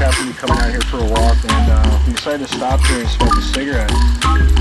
happened 0.00 0.28
to 0.28 0.32
be 0.32 0.38
coming 0.38 0.58
out 0.58 0.70
here 0.70 0.80
for 0.80 0.96
a 0.96 1.04
walk, 1.04 1.36
and 1.44 1.70
uh, 1.70 2.02
we 2.06 2.12
decided 2.14 2.48
to 2.48 2.54
stop 2.56 2.80
here 2.86 3.00
and 3.00 3.08
smoke 3.10 3.36
a 3.36 3.42
cigarette. 3.42 4.59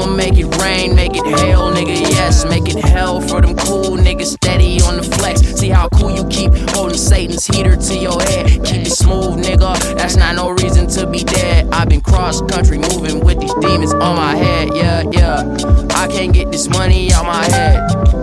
I'ma 0.00 0.16
make 0.16 0.38
it 0.38 0.46
rain, 0.56 0.94
make 0.94 1.14
it 1.14 1.26
hail, 1.26 1.70
nigga, 1.70 2.00
yes. 2.00 2.46
Make 2.46 2.68
it 2.68 2.82
hell 2.82 3.20
for 3.20 3.42
them 3.42 3.54
cool 3.54 3.98
niggas 3.98 4.32
steady 4.32 4.80
on 4.80 4.96
the 4.96 5.02
flex. 5.02 5.40
See 5.42 5.68
how 5.68 5.90
cool 5.90 6.10
you 6.10 6.26
keep 6.28 6.52
holding 6.70 6.96
Satan's 6.96 7.46
heater 7.46 7.76
to 7.76 7.94
your 7.94 8.18
head. 8.18 8.64
Keep 8.64 8.86
it 8.86 8.92
smooth, 8.92 9.44
nigga. 9.44 9.78
That's 9.96 10.16
not 10.16 10.36
no 10.36 10.50
reason 10.52 10.86
to 10.96 11.06
be 11.06 11.22
dead. 11.22 11.68
I've 11.70 11.90
been 11.90 12.00
cross 12.00 12.40
country 12.40 12.78
moving 12.78 13.22
with 13.22 13.40
these 13.40 13.52
demons 13.60 13.92
on 13.92 14.16
my 14.16 14.34
head, 14.36 14.74
yeah, 14.74 15.02
yeah. 15.12 15.44
I 15.94 16.08
can't 16.08 16.32
get 16.32 16.50
this 16.50 16.70
money 16.70 17.12
out 17.12 17.26
my 17.26 17.44
head. 17.44 17.78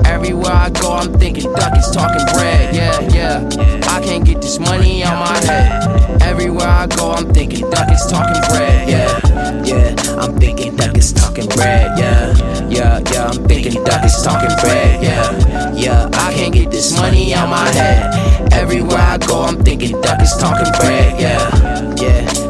Everywhere 0.07 0.51
I 0.51 0.71
go, 0.71 0.93
I'm 0.93 1.13
thinking 1.19 1.53
duck 1.53 1.77
is 1.77 1.91
talking 1.91 2.25
bread, 2.33 2.73
yeah, 2.73 2.99
yeah. 3.13 3.47
I 3.83 4.01
can't 4.01 4.25
get 4.25 4.41
this 4.41 4.57
money 4.57 5.03
out 5.03 5.19
my 5.19 5.37
head. 5.45 6.21
Everywhere 6.23 6.67
I 6.67 6.87
go, 6.87 7.11
I'm 7.11 7.31
thinking 7.31 7.69
duck 7.69 7.91
is 7.91 8.03
talking 8.07 8.41
bread, 8.49 8.89
yeah, 8.89 9.19
yeah. 9.67 9.95
I'm 10.17 10.35
thinking 10.37 10.75
duck 10.75 10.97
is 10.97 11.11
talking 11.13 11.47
bread, 11.49 11.99
yeah, 11.99 12.33
yeah, 12.69 13.01
yeah. 13.11 13.27
I'm 13.27 13.43
thinking 13.45 13.83
duck 13.83 14.03
is 14.03 14.21
talking 14.23 14.55
bread, 14.61 15.03
yeah, 15.03 15.73
yeah. 15.75 16.09
I 16.13 16.33
can't 16.33 16.53
get 16.53 16.71
this 16.71 16.95
money 16.97 17.33
out 17.33 17.49
my 17.49 17.67
head. 17.69 18.53
Everywhere 18.53 18.97
I 18.97 19.17
go, 19.17 19.43
I'm 19.43 19.63
thinking 19.63 19.99
duck 20.01 20.21
is 20.21 20.35
talking 20.37 20.71
bread, 20.79 21.19
yeah, 21.19 21.49
yeah. 21.63 21.76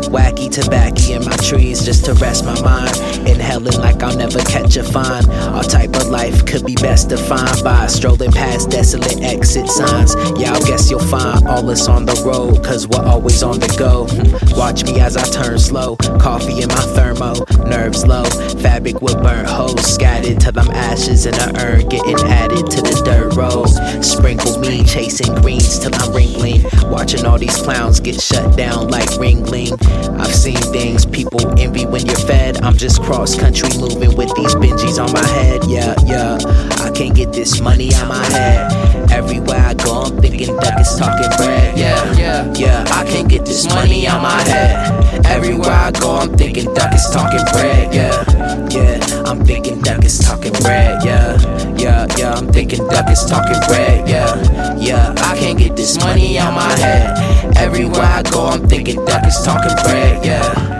Wacky 0.10 0.50
tobacco 0.50 0.98
in 1.14 1.26
my 1.26 1.36
trees 1.38 1.84
just 1.86 2.06
to 2.06 2.14
rest 2.16 2.46
my 2.46 2.60
mind. 2.62 2.98
Inhaling 3.28 3.78
like 3.80 4.02
I'll 4.04 4.16
never 4.16 4.40
catch 4.40 4.78
a 4.78 4.84
fine. 4.84 5.30
Our 5.30 5.64
type 5.64 5.96
of 5.96 6.08
life 6.08 6.46
could 6.46 6.66
be 6.66 6.76
best 6.76 7.10
defined 7.10 7.64
by 7.64 7.88
strolling 7.88 8.32
past 8.32 8.70
desolate 8.70 9.22
exit 9.22 9.68
signs. 9.68 10.16
Yeah, 10.40 10.54
I 10.54 10.60
guess 10.62 10.90
you'll 10.90 11.00
find 11.00 11.48
all 11.48 11.70
us 11.70 11.88
on 11.88 12.06
the 12.06 12.22
road, 12.26 12.64
cause 12.64 12.88
we're 12.88 13.06
always 13.06 13.44
on 13.44 13.60
the 13.60 13.74
go. 13.78 14.08
Hmm, 14.08 14.58
watch 14.58 14.84
me 14.84 15.00
as 15.00 15.18
I 15.18 15.24
turn 15.24 15.60
slow. 15.60 15.96
Coffee 16.20 16.62
in 16.62 16.70
my 16.70 16.86
thermo, 16.96 17.34
nerves 17.66 18.06
low. 18.06 18.24
Fabric 18.62 19.02
with 19.02 19.22
burnt 19.22 19.48
holes 19.48 19.86
scattered 19.86 20.40
till 20.40 20.60
I'm 20.60 20.72
ashes 20.72 21.26
in 21.26 21.34
a 21.36 21.54
urn, 21.60 21.88
getting 21.90 22.18
added 22.28 22.70
to 22.72 22.82
the 22.82 23.02
dirt 23.06 23.36
road. 23.36 23.68
Sprinkle 24.04 24.60
me, 24.60 24.84
chasing 24.84 25.34
greens 25.36 25.80
till 25.80 25.94
I'm 25.96 26.14
wrinkling. 26.14 26.64
Watching 26.90 27.26
all 27.26 27.38
these 27.38 27.56
clowns 27.62 28.00
get 28.00 28.22
shut 28.22 28.56
down 28.58 28.88
like 28.88 29.10
ringling. 29.20 29.78
I've 30.20 30.34
seen 30.34 30.58
things 30.74 31.06
people 31.06 31.42
envy 31.60 31.86
when 31.86 32.06
you're 32.06 32.16
fed. 32.16 32.64
I'm 32.64 32.76
just 32.78 33.02
cross 33.02 33.38
country 33.40 33.70
moving 33.78 34.16
with 34.16 34.34
these 34.36 34.56
Benjis 34.56 35.04
on 35.04 35.12
my 35.14 35.26
head. 35.28 35.66
Yeah, 35.68 35.96
yeah. 36.06 36.38
I 36.86 36.92
can't 36.92 37.16
get 37.16 37.32
this 37.34 37.62
money 37.62 37.94
out 37.96 38.08
my 38.08 38.26
head. 38.26 39.12
Everywhere 39.12 39.60
I 39.60 39.74
go, 39.74 40.04
I'm 40.04 40.18
thinking 40.22 40.56
duck 40.58 40.80
is 40.80 40.96
talking 40.98 41.30
bread. 41.38 41.78
Yeah, 41.78 42.14
yeah, 42.14 42.54
yeah. 42.56 42.86
I 42.88 43.04
can't 43.06 43.30
get 43.30 43.46
this 43.46 43.66
money 43.68 44.08
out 44.08 44.22
my 44.22 44.42
head. 44.42 45.26
Everywhere 45.26 45.72
I 45.72 45.92
go, 45.92 46.18
I'm 46.18 46.36
thinking 46.38 46.74
duck 46.74 46.94
is 46.94 47.10
talking 47.12 47.44
bread. 47.52 47.94
Yeah, 47.94 48.68
yeah. 48.70 49.24
I'm 49.26 49.46
thinking 49.46 49.82
duck 49.82 50.04
is 50.04 50.20
talking 50.20 50.54
bread. 50.54 51.04
Yeah, 51.04 51.38
yeah, 51.80 52.08
yeah. 52.18 52.34
I'm 52.34 52.48
thinking 52.48 52.88
duck 52.88 53.10
is 53.10 53.26
talking 53.26 53.60
bread. 53.68 54.08
Yeah, 54.08 54.76
yeah. 54.78 55.14
I 55.18 55.38
can't 55.38 55.58
get 55.58 55.76
this 55.76 55.98
money 55.98 56.38
out 56.38 56.54
my 56.54 56.72
head. 56.78 57.58
Everywhere 57.58 58.02
I 58.02 58.24
go, 58.24 58.48
I'm 58.48 58.68
thinking 58.68 59.04
duck 59.06 59.26
is 59.26 59.42
talking 59.44 59.76
bread. 59.84 60.26
Yeah. 60.26 60.77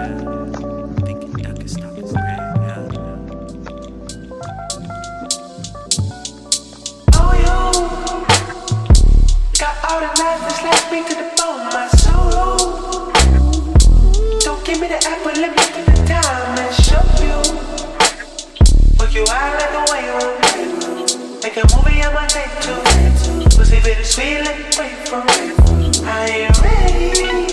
Make 21.58 21.72
a 21.72 21.76
movie 21.76 22.02
on 22.04 22.14
my 22.14 22.24
tape 22.28 22.54
too. 22.60 23.56
Pussy 23.56 23.80
bittersweet, 23.82 24.42
let 24.44 24.56
me 24.58 24.64
wait 24.78 25.08
for 25.08 25.24
it. 25.26 26.00
I 26.04 26.28
ain't 26.46 26.56
ready. 26.62 27.50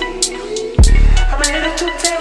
I'm 1.26 1.42
a 1.42 1.46
little 1.52 1.76
too 1.76 1.90
terrible 1.98 2.15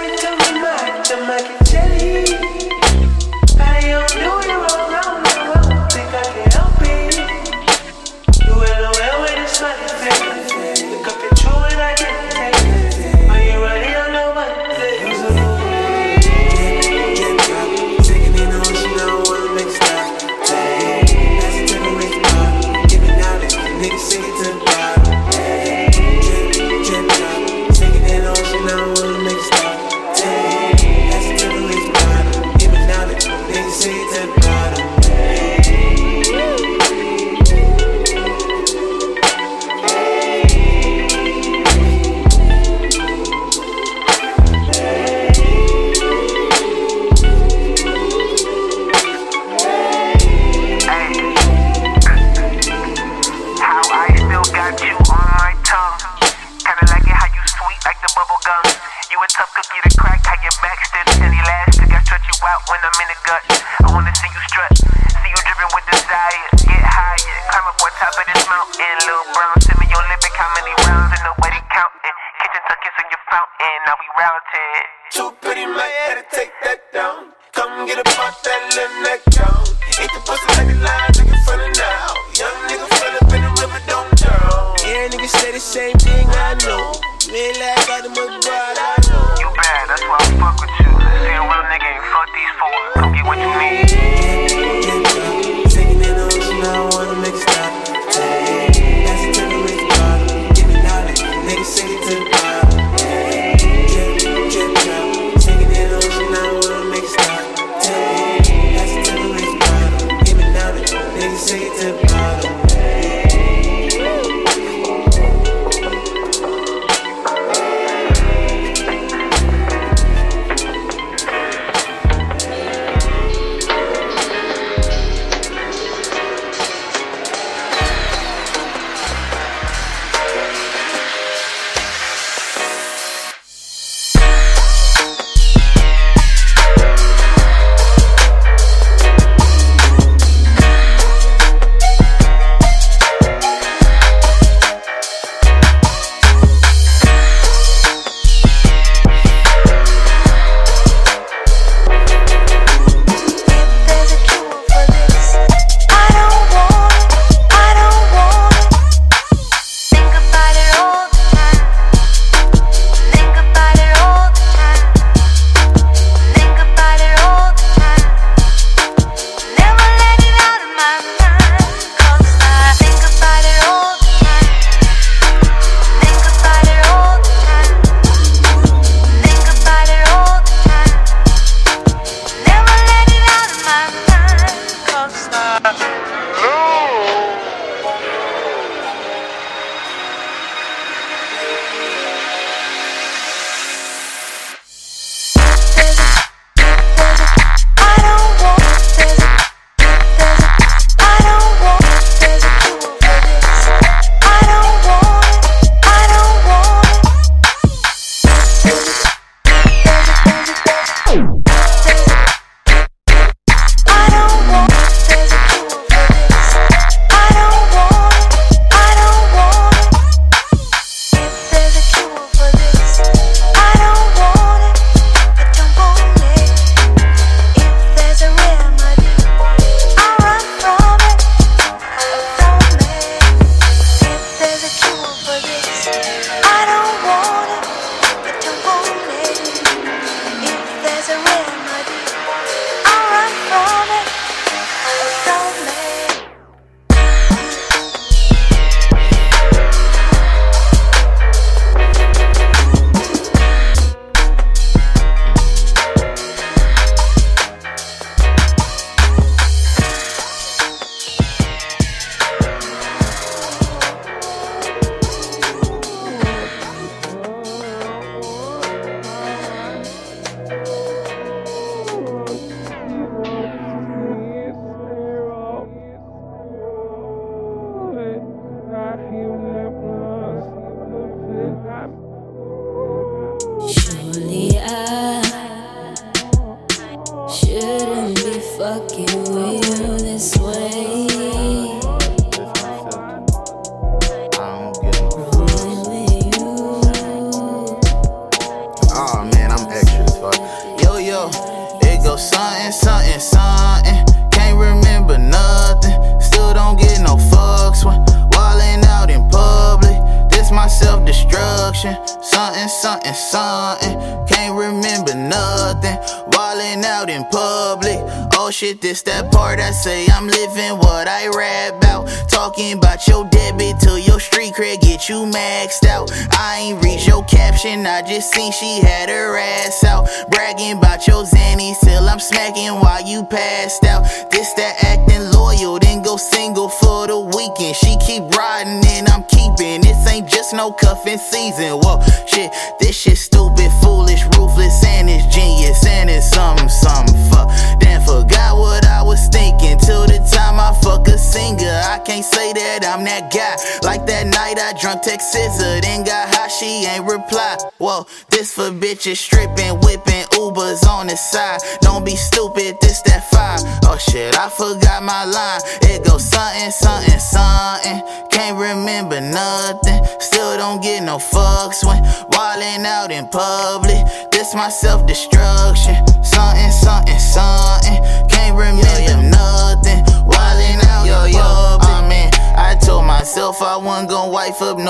say 319.74 320.06
I'm 320.06 320.28
living 320.28 320.78
what 320.78 321.08
I 321.08 321.28
rap 321.28 321.74
about. 321.76 322.06
Talking 322.28 322.78
about 322.78 323.06
your 323.08 323.24
debit 323.30 323.80
till 323.80 323.98
your 323.98 324.20
street 324.20 324.54
cred 324.54 324.80
get 324.80 325.08
you 325.08 325.26
maxed 325.26 325.86
out. 325.86 326.10
I 326.32 326.58
ain't 326.60 326.84
read 326.84 327.04
your 327.06 327.24
caption, 327.24 327.86
I 327.86 328.02
just 328.02 328.32
seen 328.32 328.52
she 328.52 328.80
had 328.80 329.08
her 329.08 329.36
ass 329.36 329.82
out. 329.84 330.08
Bragging 330.30 330.78
about 330.78 331.06
your 331.06 331.24
zannies 331.24 331.78
till 331.80 332.08
I'm 332.08 332.20
smacking 332.20 332.80
while 332.80 333.04
you 333.06 333.24
passed 333.24 333.84
out. 333.84 334.02
This 334.30 334.52
that 334.54 334.76
acting 334.84 335.30
loyal, 335.32 335.78
then 335.78 336.02
go 336.02 336.16
single 336.16 336.68
for 336.68 337.06
the 337.06 337.18
weekend. 337.18 337.76
She 337.76 337.96
keep 338.06 338.22
riding 338.36 338.82
and 338.86 339.08
I'm 339.08 339.24
keeping. 339.24 339.82
This 339.82 340.06
ain't 340.06 340.28
just 340.28 340.54
no 340.54 340.72
cuffing 340.72 341.18
season. 341.18 341.80
Whoa, 341.82 342.00
shit, 342.26 342.50
this 342.78 342.96
shit 342.96 343.18
stupid, 343.18 343.70
foolish, 343.82 344.22
ruthless, 344.36 344.84
and 344.84 345.08
it's 345.10 345.26
genius, 345.34 345.84
and 345.86 346.10
it's 346.10 346.30
something, 346.30 346.68
something. 346.68 347.16
Fuck, 347.30 347.48
damn, 347.80 348.02
forgot 348.02 348.56
what 348.56 348.84
I 348.86 349.02
was 349.02 349.28
thinking 349.28 349.63
thinking 349.64 349.78
till 349.86 350.06
the 350.06 350.18
time 350.30 350.58
I 350.58 350.72
fuck 350.82 351.06
a 351.08 351.18
singer. 351.18 351.80
I 351.84 351.98
can't 352.04 352.24
say 352.24 352.52
that 352.52 352.84
I'm 352.84 353.04
that 353.04 353.32
guy. 353.32 353.56
Like 353.86 354.06
that 354.06 354.26
night 354.26 354.58
I 354.58 354.78
drunk 354.80 355.02
tech 355.02 355.20
scissor, 355.20 355.80
then 355.80 356.04
got 356.04 356.28
high, 356.34 356.48
she 356.48 356.86
ain't 356.86 357.04
reply. 357.04 357.56
Whoa, 357.78 358.06
this 358.30 358.54
for 358.54 358.70
bitches 358.70 359.16
stripping, 359.16 359.80
whipping 359.80 360.24
Ubers 360.40 360.86
on 360.86 361.06
the 361.06 361.16
side. 361.16 361.60
Don't 361.80 362.04
be 362.04 362.16
stupid, 362.16 362.76
this 362.80 363.00
that 363.02 363.30
fire. 363.30 363.58
Oh 363.84 363.98
shit, 363.98 364.36
I 364.36 364.48
forgot 364.48 365.02
my 365.02 365.24
line. 365.24 365.60
It 365.82 366.04
goes 366.04 366.24
something, 366.28 366.70
something, 366.70 367.18
something. 367.18 368.02
Can't 368.30 368.58
remember 368.58 369.20
nothing. 369.20 370.04
Still 370.20 370.56
don't 370.56 370.82
get 370.82 371.02
no 371.02 371.18
fucks 371.18 371.84
when 371.84 372.02
wildin' 372.32 372.84
out 372.84 373.10
in 373.10 373.28
public. 373.28 374.02
This 374.30 374.54
my 374.54 374.68
self 374.68 375.06
destruction. 375.06 375.94
Something, 376.22 376.72
something, 376.72 377.18
something. 377.18 378.33
Can't 378.34 378.56
remember 378.56 378.82
yeah, 378.82 378.98
yeah. 378.98 379.30
nothing. 379.30 380.04
Wildin' 380.26 380.84
out, 380.84 381.06
yo, 381.06 381.24
yo, 381.24 381.83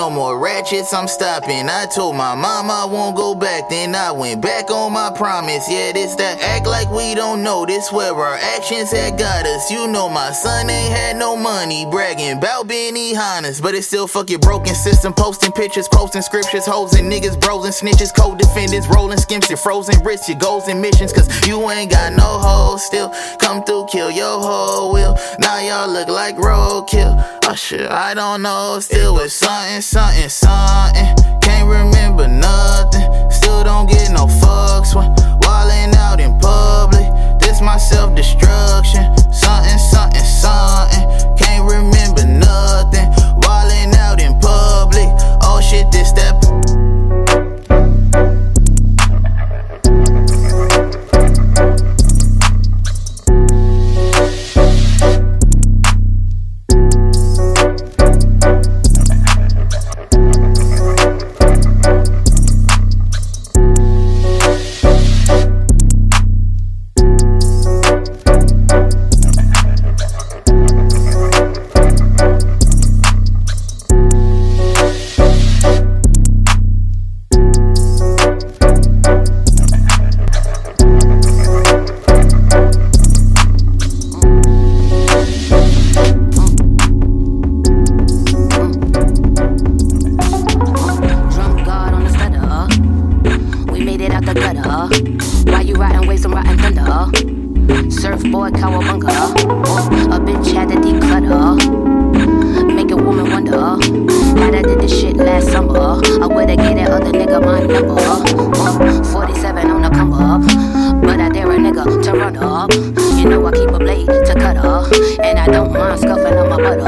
no 0.04 0.10
more 0.10 0.38
ratchets, 0.38 0.92
I'm 0.92 1.08
stopping. 1.08 1.68
I 1.68 1.86
told 1.86 2.16
my 2.16 2.34
mom 2.34 2.70
I 2.70 2.84
won't 2.84 3.16
go 3.16 3.34
back, 3.34 3.70
then 3.70 3.94
I 3.94 4.10
went 4.12 4.42
back 4.42 4.70
on 4.70 4.92
my 4.92 5.10
promise. 5.16 5.70
Yeah, 5.70 5.92
this 5.92 6.14
that 6.16 6.42
act 6.42 6.66
like 6.66 6.90
we 6.90 7.14
don't 7.14 7.42
know 7.42 7.64
this 7.64 7.90
where 7.92 8.12
our 8.12 8.34
actions 8.34 8.90
had 8.90 9.18
got 9.18 9.46
us. 9.46 9.70
You 9.70 9.86
know 9.86 10.08
my 10.08 10.32
son 10.32 10.68
ain't 10.68 10.92
had 10.92 11.16
no 11.16 11.36
money, 11.36 11.86
bragging 11.90 12.38
about 12.38 12.68
Benny 12.68 13.14
Hannes, 13.14 13.60
but 13.60 13.74
it's 13.74 13.86
still 13.86 14.06
fuck 14.06 14.28
your 14.28 14.40
broken 14.40 14.74
system. 14.74 15.14
Posting 15.14 15.52
pictures, 15.52 15.88
posting 15.88 16.22
scriptures, 16.22 16.66
hoes 16.66 16.92
and 16.94 17.10
niggas, 17.10 17.40
bros 17.40 17.64
and 17.64 17.74
snitches, 17.74 18.14
co-defendants, 18.14 18.86
rolling 18.94 19.18
skims, 19.18 19.48
your 19.48 19.56
frozen 19.58 20.02
wrists, 20.04 20.28
your 20.28 20.38
goals 20.38 20.68
and 20.68 20.82
missions, 20.82 21.12
cause 21.12 21.28
you 21.46 21.70
ain't 21.70 21.90
got 21.90 22.12
no 22.12 22.40
hoes 22.44 22.84
still. 22.84 23.08
Come 23.38 23.62
through, 23.64 23.86
kill 23.86 24.10
your 24.10 24.40
whole 24.40 24.92
will. 24.92 25.16
Now 25.38 25.60
y'all 25.60 25.88
look 25.88 26.08
like 26.08 26.36
roadkill. 26.36 27.14
Oh 27.46 27.54
shit, 27.54 27.90
I 27.90 28.14
don't 28.14 28.40
know, 28.40 28.78
still 28.80 29.16
with 29.16 29.30
something, 29.30 29.82
something, 29.82 30.30
something. 30.30 31.40
Can't 31.42 31.68
remember 31.68 32.26
nothing. 32.26 33.30
Still 33.30 33.62
don't 33.62 33.86
get 33.86 34.10
no 34.10 34.24
fucks 34.24 34.94
when 34.96 35.14
wildin' 35.40 35.94
out 35.94 36.20
in 36.20 36.38
public. 36.38 37.04
This 37.40 37.60
my 37.60 37.76
self 37.76 38.14
destruction. 38.14 39.04
Something, 39.30 39.78
something, 39.78 40.24
something. 40.24 41.36
Can't 41.36 41.70
remember 41.70 42.24
nothing. 42.24 43.12
Wildin' 43.36 43.92
out 43.94 44.22
in 44.22 44.40
public. 44.40 45.08
Oh 45.44 45.60
shit, 45.60 45.92
this 45.92 46.12
that. 46.12 46.73
And 115.34 115.40
I 115.40 115.46
don't 115.52 115.72
mind 115.72 115.98
scuffing 115.98 116.38
on 116.38 116.48
my 116.48 116.56
butters. 116.56 116.86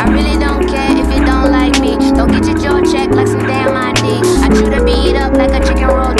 I 0.00 0.10
really 0.10 0.36
don't 0.40 0.66
care 0.66 0.90
if 0.90 1.06
you 1.14 1.24
don't 1.24 1.52
like 1.52 1.78
me. 1.80 1.96
Don't 2.16 2.32
get 2.32 2.44
your 2.44 2.58
jaw 2.58 2.80
checked 2.82 3.14
like 3.14 3.28
some 3.28 3.46
damn 3.46 3.76
ID. 3.76 4.26
I 4.42 4.48
chew 4.48 4.70
the 4.70 4.82
beat 4.84 5.14
up 5.14 5.34
like 5.34 5.52
a 5.52 5.64
chicken 5.64 5.86
roti. 5.86 6.19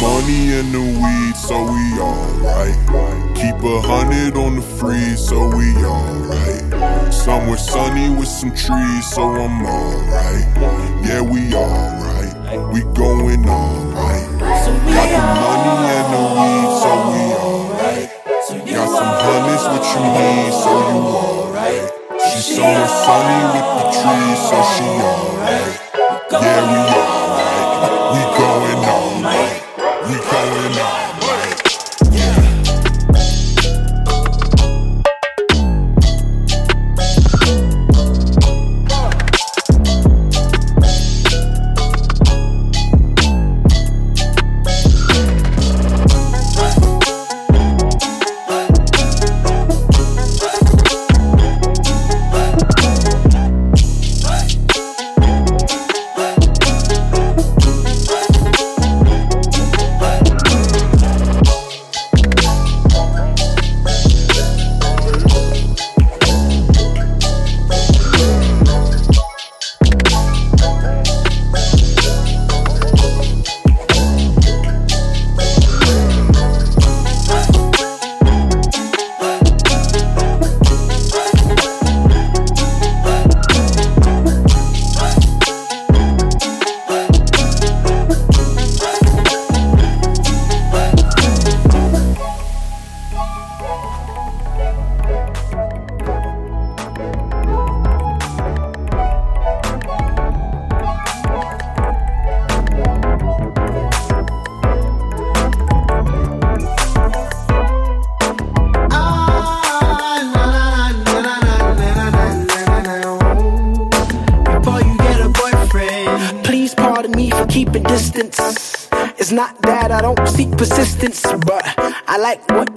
Money 0.00 0.56
and 0.58 0.72
the 0.72 0.80
weed, 0.80 1.36
so 1.36 1.60
we 1.60 2.00
alright. 2.00 2.74
Keep 3.36 3.62
a 3.62 3.80
hundred 3.82 4.36
on 4.36 4.56
the 4.56 4.62
free, 4.62 5.14
so 5.16 5.48
we 5.54 5.76
alright. 5.84 7.12
Somewhere 7.12 7.58
sunny 7.58 8.08
with 8.08 8.28
some 8.28 8.50
trees, 8.50 9.04
so 9.12 9.22
I'm 9.28 9.60
alright. 9.64 10.46
Yeah, 11.04 11.20
we 11.20 11.52
alright. 11.54 12.32
We 12.72 12.80
going 12.96 13.44
alright. 13.48 14.24
Got 14.40 15.08
the 15.12 15.20
money 15.44 15.76
and 15.96 16.08
the 16.16 16.22
weed, 16.36 16.70
so 16.80 16.90
we 17.12 17.22
alright. 17.44 18.08
Got 18.72 18.88
some 18.88 19.14
hundreds, 19.20 19.64
what 19.68 19.84
you 19.92 20.02
need, 20.16 20.52
so 20.62 20.72
you 20.88 21.00
alright. 21.20 21.84
She 22.32 22.54
somewhere 22.56 22.88
sunny 22.88 23.40
with 23.52 23.68
the 23.76 23.84
trees, 24.00 24.38
so 24.48 24.56
she 24.72 24.88
alright. 25.12 25.76
Yeah, 26.32 26.60
we 26.72 26.78
alright. 26.78 26.99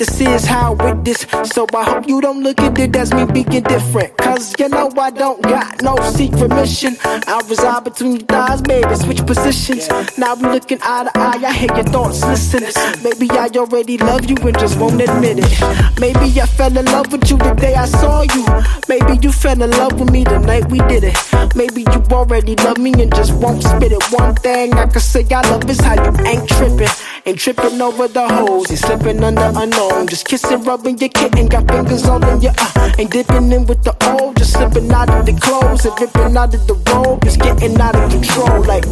Like 0.03 0.32
with 0.61 1.03
this. 1.03 1.25
So 1.51 1.65
I 1.73 1.83
hope 1.83 2.07
you 2.07 2.21
don't 2.21 2.43
look 2.43 2.59
at 2.59 2.77
it 2.79 2.95
as 2.95 3.13
me 3.13 3.25
being 3.25 3.63
different. 3.63 4.15
Cause 4.17 4.53
you 4.59 4.69
know 4.69 4.91
I 4.97 5.09
don't 5.09 5.41
got 5.41 5.81
no 5.81 5.95
secret 6.11 6.49
mission. 6.49 6.95
I 7.03 7.41
reside 7.47 7.83
between 7.83 8.17
your 8.17 8.25
thighs, 8.25 8.61
baby, 8.61 8.95
switch 8.95 9.25
positions. 9.25 9.89
Now 10.17 10.35
we 10.35 10.43
looking 10.43 10.79
eye 10.81 11.05
to 11.05 11.11
eye, 11.17 11.41
I 11.43 11.53
hear 11.53 11.73
your 11.75 11.85
thoughts, 11.85 12.23
listen. 12.23 12.63
Maybe 13.03 13.29
I 13.31 13.49
already 13.55 13.97
love 13.97 14.29
you 14.29 14.35
and 14.37 14.57
just 14.59 14.79
won't 14.79 15.01
admit 15.01 15.39
it. 15.39 15.99
Maybe 15.99 16.39
I 16.39 16.45
fell 16.45 16.75
in 16.77 16.85
love 16.85 17.11
with 17.11 17.29
you 17.29 17.37
the 17.37 17.53
day 17.53 17.73
I 17.75 17.85
saw 17.85 18.21
you. 18.21 18.45
Maybe 18.87 19.19
you 19.21 19.31
fell 19.31 19.61
in 19.61 19.71
love 19.71 19.99
with 19.99 20.11
me 20.11 20.23
the 20.23 20.39
night 20.39 20.69
we 20.69 20.79
did 20.79 21.03
it. 21.03 21.17
Maybe 21.55 21.81
you 21.81 22.03
already 22.11 22.55
love 22.57 22.77
me 22.77 22.93
and 23.01 23.13
just 23.13 23.33
won't 23.33 23.63
spit 23.63 23.91
it. 23.91 24.03
One 24.11 24.35
thing 24.35 24.73
I 24.73 24.85
can 24.85 25.01
say 25.01 25.25
I 25.31 25.41
love 25.49 25.69
is 25.69 25.79
how 25.79 25.95
you 25.95 26.25
ain't 26.25 26.47
tripping. 26.47 26.89
Ain't 27.25 27.39
tripping 27.39 27.81
over 27.81 28.07
the 28.07 28.27
hoes, 28.27 28.69
ain't 28.69 28.79
slipping 28.79 29.23
under 29.23 29.51
unknown. 29.55 30.07
Just 30.07 30.27
kissing, 30.43 30.63
rubbing 30.63 30.97
your 30.97 31.09
kitten, 31.09 31.47
got 31.47 31.67
fingers 31.67 32.05
all 32.05 32.23
in 32.23 32.41
your 32.41 32.53
uh. 32.57 32.91
Ain't 32.97 33.11
dipping 33.11 33.51
in 33.51 33.65
with 33.65 33.83
the 33.83 33.95
old, 34.09 34.37
just 34.37 34.53
slipping 34.53 34.91
out 34.91 35.09
of 35.09 35.25
the 35.25 35.33
clothes 35.33 35.85
and 35.85 35.99
ripping 35.99 36.37
out 36.37 36.53
of 36.53 36.67
the 36.67 36.73
robe. 36.91 37.23
Just 37.23 37.39
getting 37.39 37.79
out 37.79 37.95
of 37.95 38.11
control, 38.11 38.63
like. 38.63 38.83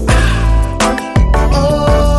Before 1.31 2.07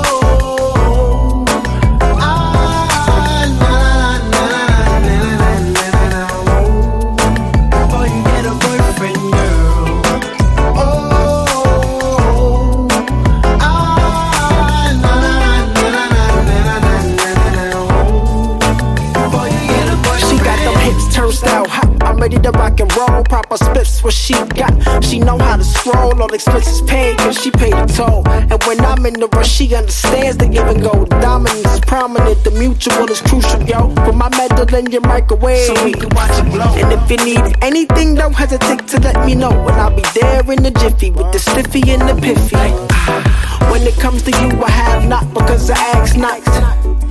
Proper 23.32 23.56
splits 23.56 24.04
what 24.04 24.12
she 24.12 24.34
got. 24.60 25.02
She 25.02 25.18
know 25.18 25.38
how 25.38 25.56
to 25.56 25.64
scroll. 25.64 26.20
All 26.20 26.34
expenses 26.34 26.82
paid, 26.82 27.16
cause 27.16 27.40
she 27.40 27.50
paid 27.50 27.72
the 27.72 27.86
toll. 27.86 28.28
And 28.28 28.62
when 28.64 28.78
I'm 28.84 29.06
in 29.06 29.14
the 29.14 29.26
rush, 29.28 29.50
she 29.50 29.74
understands 29.74 30.36
the 30.36 30.46
give 30.48 30.66
and 30.66 30.82
go. 30.82 31.06
Dominance 31.06 31.64
is 31.64 31.80
prominent. 31.80 32.44
The 32.44 32.50
mutual 32.50 33.10
is 33.10 33.22
crucial, 33.22 33.62
yo. 33.62 33.88
Put 34.04 34.14
my 34.16 34.28
metal 34.36 34.74
in 34.74 34.92
your 34.92 35.00
microwave. 35.00 35.64
So 35.64 35.82
we 35.82 35.94
can 35.94 36.10
watch 36.10 36.38
it 36.40 36.52
blow. 36.52 36.76
And 36.76 36.92
if 36.92 37.10
you 37.10 37.24
need 37.24 37.56
anything, 37.62 38.16
don't 38.16 38.34
hesitate 38.34 38.86
to 38.88 39.00
let 39.00 39.24
me 39.24 39.34
know. 39.34 39.52
And 39.66 39.80
I'll 39.80 39.96
be 39.96 40.04
there 40.20 40.40
in 40.52 40.62
the 40.62 40.70
jiffy 40.70 41.10
with 41.10 41.32
the 41.32 41.38
stiffy 41.38 41.90
and 41.90 42.02
the 42.02 42.12
piffy. 42.12 42.52
Ah, 42.92 43.68
When 43.72 43.80
it 43.84 43.94
comes 43.94 44.24
to 44.24 44.30
you, 44.42 44.62
I 44.62 44.70
have 44.70 45.08
not 45.08 45.24
because 45.32 45.70
I 45.70 45.78
ask 45.96 46.18
not. 46.18 46.36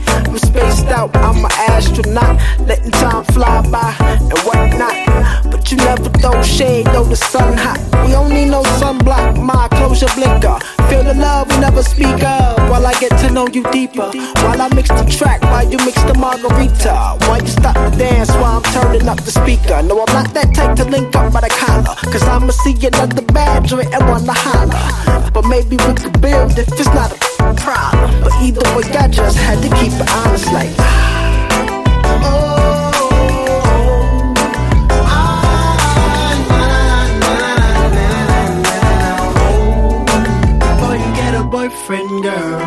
I'm 0.07 0.37
spaced 0.37 0.87
out, 0.87 1.15
I'm 1.17 1.45
an 1.45 1.51
astronaut, 1.69 2.39
letting 2.67 2.91
time 2.91 3.23
fly 3.25 3.61
by 3.69 3.95
and 3.99 4.39
whatnot. 4.45 5.51
But 5.51 5.71
you 5.71 5.77
never 5.77 6.09
throw 6.21 6.41
shade, 6.41 6.85
though 6.87 7.03
the 7.03 7.15
sun 7.15 7.57
hot. 7.57 7.79
We 8.05 8.11
don't 8.11 8.29
need 8.29 8.49
no 8.49 8.63
sunblock, 8.79 9.41
my 9.41 9.67
close 9.69 10.01
your 10.01 10.13
blinker. 10.15 10.57
Feel 10.89 11.03
the 11.03 11.13
love 11.13 11.49
we 11.49 11.57
never 11.59 11.83
speak 11.83 12.23
of. 12.23 12.57
While 12.69 12.85
I 12.85 12.93
get 12.99 13.11
to 13.19 13.29
know 13.31 13.47
you 13.47 13.63
deeper. 13.71 14.11
While 14.43 14.61
I 14.61 14.67
mix 14.73 14.89
the 14.89 15.05
track, 15.05 15.41
while 15.43 15.63
you 15.69 15.77
mix 15.85 16.01
the 16.03 16.13
margarita. 16.13 17.17
While 17.27 17.41
you 17.41 17.47
stop 17.47 17.75
the 17.75 17.97
dance 17.97 18.31
while 18.31 18.59
I'm 18.59 18.63
turning 18.73 19.07
up 19.07 19.21
the 19.23 19.31
speaker. 19.31 19.81
No, 19.83 20.03
I'm 20.03 20.13
not 20.13 20.33
that 20.33 20.53
type 20.53 20.75
to 20.77 20.85
link 20.85 21.15
up 21.15 21.31
by 21.33 21.41
the 21.41 21.49
collar. 21.49 21.95
Cause 22.11 22.23
I'ma 22.23 22.51
see 22.51 22.75
another 22.85 23.21
bad 23.21 23.65
joint 23.65 23.93
and 23.93 24.03
wanna 24.09 24.33
holler. 24.33 25.31
But 25.31 25.45
maybe 25.47 25.77
we 25.77 25.93
could 25.93 26.19
build 26.21 26.57
if 26.57 26.67
it's 26.67 26.91
not 26.91 27.11
a 27.11 27.53
problem. 27.55 28.23
But 28.23 28.33
either 28.41 28.63
way, 28.75 28.83
I 28.97 29.07
just 29.07 29.37
had 29.37 29.61
to 29.63 29.69
keep 29.79 29.90
it 29.99 30.09
honest 30.09 30.51
like. 30.53 30.75
Boy, 40.79 40.95
you 40.95 41.15
get 41.15 41.33
a 41.35 41.43
boyfriend, 41.43 42.23
girl. 42.23 42.60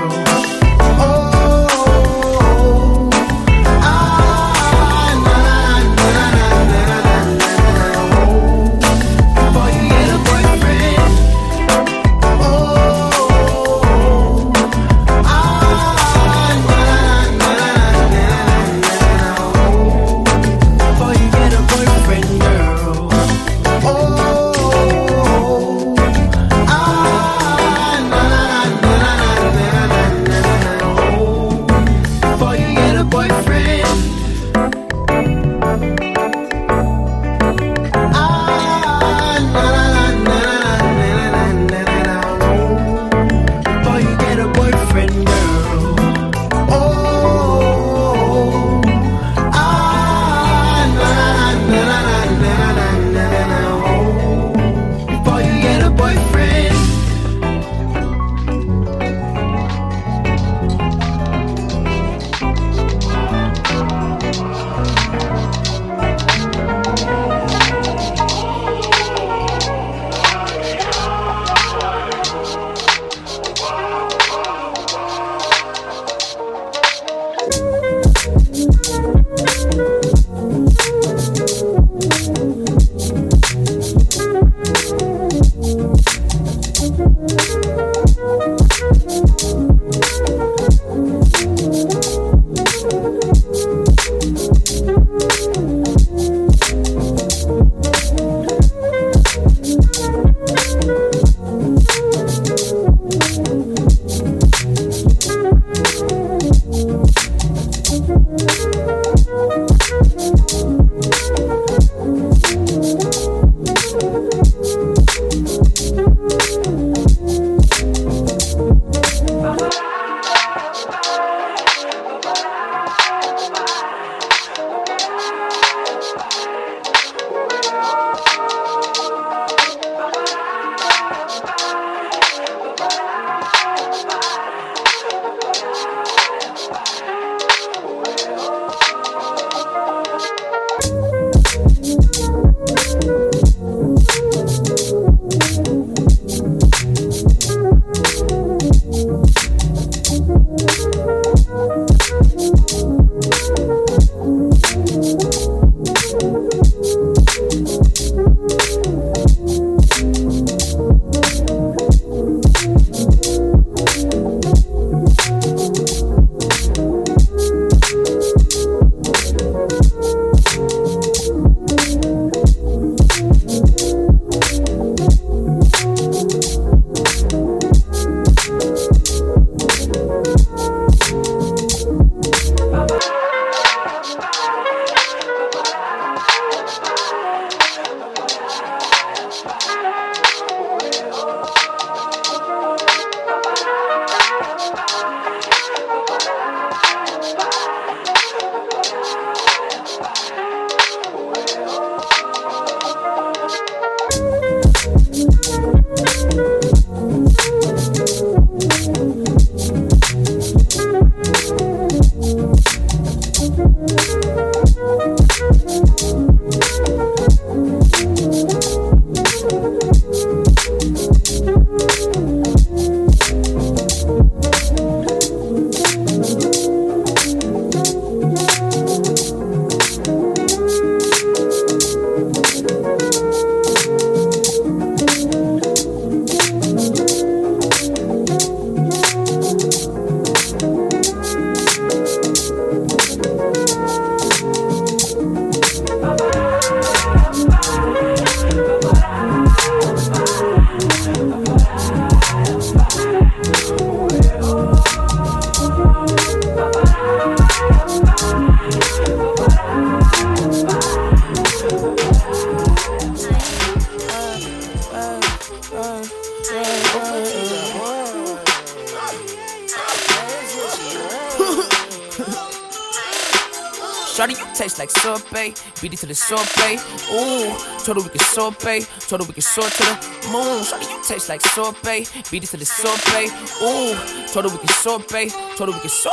Told 277.84 277.98
her 277.98 278.02
we 278.02 278.08
can 278.10 278.20
sorbet. 278.20 278.88
Told 279.00 279.22
her 279.22 279.28
we 279.28 279.34
can 279.34 279.42
soar 279.42 279.68
to 279.68 279.84
the 279.84 280.28
moon. 280.32 280.64
Shawty, 280.64 280.90
you 280.90 281.04
taste 281.04 281.28
like 281.28 281.42
sorbet. 281.42 282.10
Beat 282.30 282.44
it 282.44 282.46
to 282.48 282.56
the 282.56 282.64
sorbet. 282.64 283.28
Ooh, 283.62 283.94
told 284.32 284.46
her 284.46 284.50
we 284.50 284.58
can 284.58 284.68
sorbet. 284.68 285.30
Told 285.56 285.70
her 285.70 285.76
we 285.76 285.80
can 285.80 285.90
soar. 285.90 286.12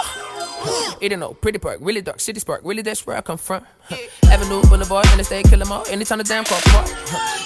It 1.01 1.11
ain't 1.11 1.19
no 1.21 1.33
pretty 1.33 1.57
park, 1.57 1.79
really 1.81 2.01
dark 2.01 2.19
city 2.19 2.39
spark, 2.39 2.61
really 2.63 2.83
that's 2.83 3.07
where 3.07 3.17
I 3.17 3.21
come 3.21 3.37
from. 3.39 3.65
Avenue 4.25 4.61
Boulevard, 4.69 5.07
interstate, 5.11 5.45
kill 5.49 5.59
'em 5.59 5.71
all. 5.71 5.83
Anytime 5.87 6.19
the 6.19 6.23
damn 6.23 6.43
car 6.43 6.59
park. 6.65 6.87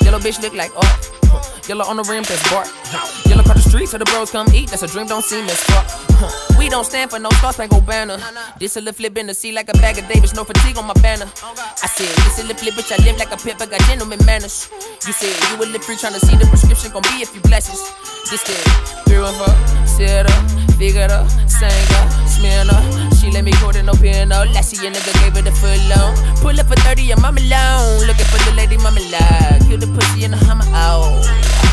Yellow 0.01 0.19
bitch 0.19 0.41
look 0.41 0.53
like 0.53 0.75
art. 0.75 1.54
Yellow 1.67 1.85
on 1.85 1.97
the 1.97 2.03
rim, 2.03 2.23
that's 2.23 2.41
bark. 2.51 2.67
Yellow 3.25 3.41
across 3.41 3.63
the 3.63 3.69
street, 3.69 3.89
so 3.89 3.97
the 3.97 4.05
bros 4.05 4.29
come 4.29 4.47
eat. 4.53 4.69
That's 4.69 4.83
a 4.83 4.87
dream, 4.87 5.07
don't 5.07 5.23
seem 5.23 5.45
as 5.45 5.61
fuck. 5.63 5.87
We 6.59 6.69
don't 6.69 6.85
stand 6.85 7.09
for 7.09 7.17
no 7.17 7.29
Star 7.41 7.53
Spangled 7.53 7.85
banner. 7.87 8.17
This 8.59 8.77
a 8.77 8.81
little 8.81 8.93
flip 8.93 9.17
in 9.17 9.25
the 9.25 9.33
sea 9.33 9.51
like 9.51 9.69
a 9.69 9.73
bag 9.73 9.97
of 9.97 10.07
Davis, 10.07 10.35
no 10.35 10.43
fatigue 10.43 10.77
on 10.77 10.85
my 10.85 10.93
banner. 11.01 11.25
Oh, 11.41 11.53
I 11.57 11.87
said, 11.87 12.07
this 12.23 12.39
a 12.39 12.43
little 12.43 12.57
flip, 12.57 12.75
bitch, 12.75 12.91
I 12.93 13.03
live 13.03 13.17
like 13.17 13.31
a 13.31 13.37
pimp, 13.37 13.61
I 13.61 13.65
got 13.65 13.81
gentleman 13.81 14.19
manners. 14.25 14.69
You 15.07 15.13
said 15.13 15.33
you 15.49 15.57
a 15.57 15.65
live 15.65 15.83
free, 15.83 15.95
tryna 15.95 16.19
see 16.19 16.37
the 16.37 16.45
prescription 16.45 16.91
gon' 16.91 17.01
be 17.03 17.21
if 17.21 17.33
you 17.33 17.41
bless 17.41 17.69
us. 17.69 17.81
This 18.29 18.43
the 18.43 18.53
beer 19.09 19.21
and 19.21 19.35
fuck, 19.37 19.87
sit 19.87 20.29
up, 20.29 20.77
figure 20.77 21.09
up, 21.09 21.29
sang 21.49 21.71
up, 21.97 22.29
smear 22.29 22.65
up. 22.69 23.14
She 23.25 23.31
let 23.31 23.43
me 23.43 23.51
go 23.53 23.71
to 23.71 23.81
no 23.81 23.93
piano. 23.93 24.45
Last 24.53 24.77
year, 24.77 24.91
nigga 24.91 25.11
gave 25.17 25.33
her 25.33 25.41
the 25.41 25.51
full 25.51 25.73
loan. 25.89 26.13
Pull 26.45 26.59
up 26.59 26.67
for 26.67 26.77
30 26.85 27.09
and 27.09 27.21
mama 27.23 27.41
alone. 27.41 28.05
Looking 28.05 28.29
for 28.29 28.37
the 28.45 28.53
lady, 28.53 28.77
mama 28.77 29.01
like. 29.01 29.65
Kill 29.65 29.79
the 29.79 29.87
pussy 29.87 30.25
in 30.25 30.31
the 30.31 30.37
hammer 30.37 30.69
out. 30.69 31.01
Oh. 31.01 31.21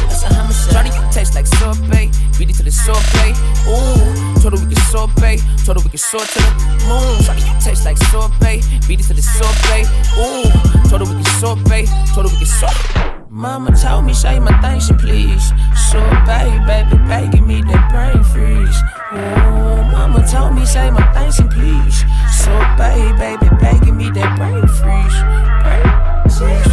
That's 0.09 0.23
a 0.23 0.33
homicide. 0.33 0.73
Shawty, 0.73 0.97
you 0.97 1.13
taste 1.13 1.35
like 1.35 1.47
sorbet. 1.47 2.09
Beat 2.39 2.49
it 2.49 2.57
to 2.57 2.63
the 2.63 2.73
sorbet. 2.73 3.37
Ooh, 3.69 4.41
told 4.41 4.57
her 4.57 4.65
we 4.65 4.73
can 4.73 4.83
sorbet. 4.89 5.45
Told 5.69 5.77
her 5.77 5.85
we 5.85 5.91
can 5.93 6.01
soar 6.01 6.25
to 6.25 6.41
the 6.41 6.53
moon. 6.89 7.21
Shawty, 7.21 7.45
you 7.45 7.61
taste 7.61 7.85
like 7.85 7.99
sorbet. 8.09 8.65
Beat 8.89 9.01
it 9.01 9.07
to 9.13 9.13
the 9.13 9.21
sorbet. 9.21 9.85
Ooh, 10.17 10.49
told 10.89 11.05
her 11.05 11.09
we 11.13 11.21
can 11.21 11.33
sorbet. 11.37 11.85
Told 12.17 12.25
her 12.25 12.33
we 12.33 12.39
can 12.41 12.49
sorbet. 12.49 13.29
Mama 13.29 13.77
told 13.77 14.07
me, 14.07 14.15
say 14.15 14.39
my 14.39 14.57
thanks 14.63 14.89
and 14.89 14.99
please. 14.99 15.53
Sorbet, 15.93 16.65
baby, 16.65 16.97
baby, 17.05 17.29
give 17.29 17.47
me 17.47 17.61
that 17.69 17.93
brain 17.93 18.25
freeze. 18.33 19.02
Mama 19.13 20.27
told 20.27 20.55
me, 20.55 20.65
say 20.65 20.91
my 20.91 21.13
thanks 21.13 21.39
and 21.39 21.51
please. 21.51 22.05
Sorbet, 22.33 23.13
baby, 23.19 23.49
baby, 23.61 23.87
give 23.87 23.95
me 23.95 24.11
that 24.11 24.37
brain 24.39 24.67
freeze. 24.67 25.19
Brain 25.63 25.85
freeze. 26.31 26.73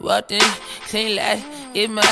Walked 0.00 0.32
in 0.32 0.40
clean 0.88 1.16
like 1.16 1.42
it's 1.74 1.92
my 1.92 2.02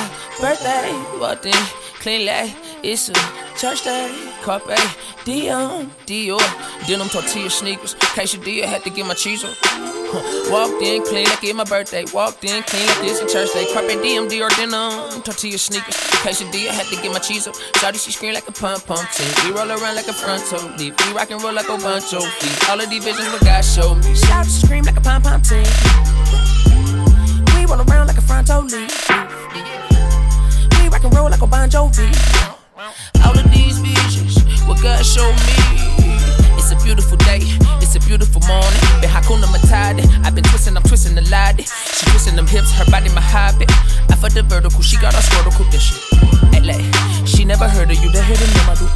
birthday. 0.41 0.93
Walked 1.19 1.47
in 1.47 1.53
clean 2.01 2.27
like 2.27 2.55
it's 2.83 3.09
a 3.09 3.13
church 3.57 3.85
day. 3.85 4.13
Carpe 4.43 4.71
eh? 4.71 4.89
Diem, 5.25 5.91
Dior, 6.07 6.41
denim 6.87 7.09
tortilla 7.09 7.49
sneakers. 7.49 7.95
Quesadilla 7.95 8.65
had 8.65 8.83
to 8.85 8.91
get 8.91 9.07
my 9.07 9.15
cheese. 9.15 9.43
Huh. 9.45 10.53
Walked 10.53 10.83
in 10.83 11.03
clean 11.05 11.25
like 11.25 11.43
it's 11.43 11.55
my 11.55 11.65
birthday. 11.65 12.05
Walked 12.13 12.45
in 12.45 12.63
clean 12.65 12.87
like 12.87 13.05
it's 13.05 13.21
a 13.21 13.27
church 13.27 13.53
day. 13.55 13.67
Carpe 13.73 13.91
eh? 13.91 14.03
Diem, 14.03 14.29
Dior, 14.29 14.51
denim, 14.57 15.23
tortilla 15.23 15.59
sneakers. 15.59 15.97
Quesadilla 16.21 16.69
had 16.69 16.87
to 16.87 16.97
get 17.01 17.13
my 17.13 17.19
cheese 17.19 17.47
up. 17.49 17.55
Shawty, 17.81 17.99
she 18.05 18.13
scream 18.13 18.35
like 18.35 18.47
a 18.47 18.53
pom 18.53 18.79
team. 18.79 19.33
We 19.45 19.57
roll 19.57 19.71
around 19.71 19.97
like 19.97 20.09
a 20.09 20.13
fronto 20.13 20.77
leaf. 20.77 20.95
We 21.07 21.13
rock 21.15 21.31
and 21.31 21.43
roll 21.43 21.55
like 21.55 21.69
a 21.69 21.79
bunch 21.79 22.13
of 22.13 22.25
feet. 22.25 22.71
All 22.71 22.81
of 22.81 22.91
these 22.91 23.05
visions 23.05 23.29
what 23.33 23.43
God 23.43 23.65
showed 23.65 23.97
me. 24.05 24.13
Shawty, 24.13 24.51
scream 24.51 24.85
like 24.85 24.99
a 24.99 25.01
pom 25.01 25.23
pom 25.23 25.41
team. 25.41 25.65
We 27.57 27.65
roll 27.65 27.81
around 27.81 28.09
like 28.09 28.19
a 28.19 28.23
fronto 28.23 28.63
leaf. 28.63 28.93
We 30.83 30.89
rock 30.89 31.05
and 31.05 31.15
roll 31.15 31.31
like 31.31 31.43
a 31.43 31.47
Bon 31.47 31.69
Jovi. 31.69 32.56
All 33.25 33.39
of 33.39 33.51
these 33.51 33.79
visions, 33.79 34.39
what 34.67 34.83
God 34.83 35.05
showed 35.05 35.35
me. 35.47 36.07
It's 36.59 36.73
a 36.73 36.77
beautiful 36.85 37.17
day, 37.19 37.41
it's 37.83 37.95
a 37.95 38.01
beautiful 38.01 38.41
morning. 38.47 38.81
Been 39.01 39.11
Hakuna 39.11 39.47
Matata, 39.47 40.03
I've 40.25 40.35
been 40.35 40.45
twisting, 40.45 40.77
I'm 40.77 40.83
twisting 40.83 41.15
the 41.15 41.23
lady. 41.23 41.65
She 41.65 42.07
twisting 42.11 42.37
them 42.37 42.47
hips, 42.47 42.73
her 42.73 42.85
body 42.91 43.09
my 43.15 43.21
habit. 43.21 43.71
I 44.11 44.17
for 44.17 44.31
the 44.31 44.43
vertical, 44.43 44.83
she 44.83 44.97
got 44.99 45.15
us 45.15 45.29
vertical. 45.35 45.65
Hey, 46.51 46.61
like, 46.63 47.27
she 47.27 47.45
never 47.45 47.69
heard 47.69 47.91
of 47.91 47.99
you, 48.03 48.11
the 48.11 48.23
hidden 48.23 48.49
name 48.55 48.71
I 48.71 48.75
do. 48.75 48.87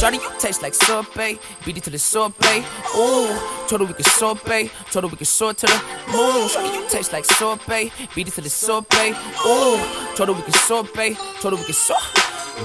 Shawty, 0.00 0.14
you 0.14 0.30
taste 0.38 0.62
like 0.62 0.74
sorbet, 0.74 1.38
beat 1.64 1.76
it 1.76 1.84
to 1.84 1.90
the 1.90 1.98
sorbet. 1.98 2.64
Ooh, 2.96 3.38
told 3.68 3.82
her 3.82 3.86
we 3.86 3.94
can 3.94 4.04
sorbet, 4.04 4.70
told 4.90 5.04
her 5.04 5.08
we 5.08 5.16
can 5.16 5.26
soar 5.26 5.52
to 5.54 5.66
the 5.66 5.82
moon. 6.10 6.48
Shawty, 6.48 6.74
you 6.74 6.88
taste 6.88 7.12
like 7.12 7.24
sorbet, 7.24 7.92
beat 8.14 8.28
it 8.28 8.34
to 8.34 8.40
the 8.40 8.50
sorbet. 8.50 9.10
Ooh, 9.46 9.78
told 10.16 10.30
her 10.30 10.34
we 10.34 10.42
can 10.42 10.54
sorbet, 10.54 11.16
told 11.40 11.54
her 11.54 11.60
we 11.60 11.64
can 11.64 11.74
soar. 11.74 11.98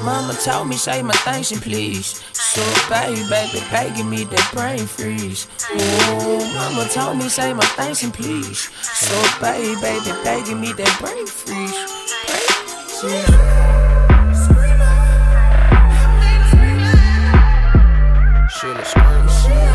Mama 0.03 0.33
told 0.43 0.67
me, 0.67 0.75
say 0.75 1.01
my 1.01 1.13
thanks 1.25 1.51
and 1.51 1.61
please. 1.61 2.21
So, 2.33 2.61
baby, 2.89 3.21
baby, 3.29 3.59
give 3.95 4.05
me 4.05 4.23
that 4.25 4.49
brain 4.53 4.85
freeze. 4.85 5.47
Ooh, 5.71 6.39
mama 6.53 6.87
told 6.89 7.17
me, 7.17 7.29
say 7.29 7.53
my 7.53 7.65
thanks 7.75 8.03
and 8.03 8.13
please. 8.13 8.69
So, 8.81 9.15
baby, 9.41 9.75
baby, 9.81 10.11
give 10.45 10.59
me 10.59 10.73
that 10.73 10.97
brain 10.99 11.25
freeze. 11.25 11.71
Brain 12.27 12.47
freeze. 12.87 13.35
Shit 18.55 18.77
is 18.79 19.74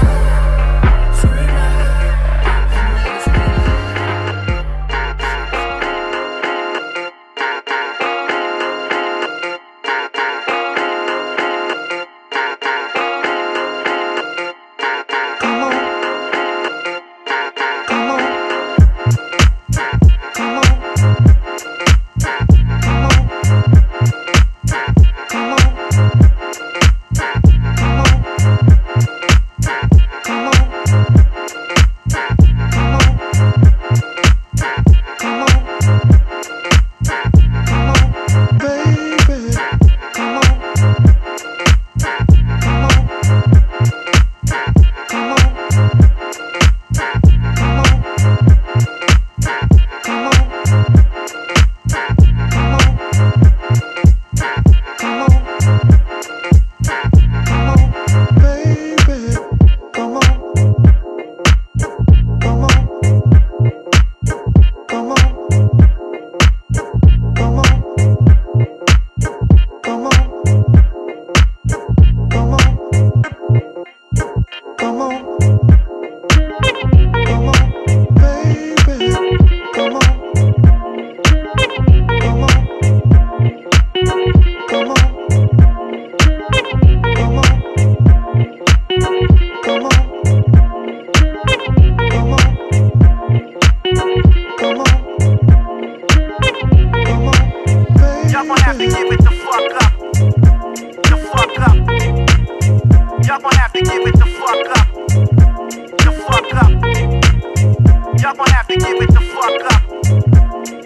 give 109.01 109.09
it 109.09 109.15
the 109.15 109.21
fuck 109.21 109.63
up. 109.73 109.83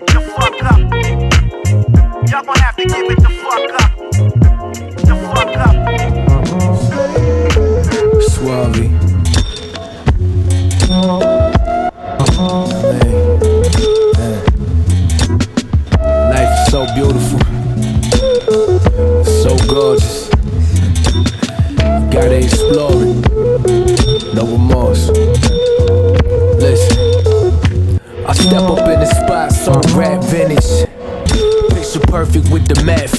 The 0.06 0.20
fuck 0.36 0.62
up. 0.72 0.80
Y'all 2.30 2.44
gonna 2.44 2.60
have 2.60 2.76
to 2.76 2.84
give 2.84 3.10
it 3.10 3.23